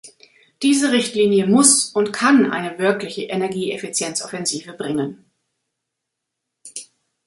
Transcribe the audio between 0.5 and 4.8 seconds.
Diese Richtlinie muss und kann eine wirkliche Energieeffizienzoffensive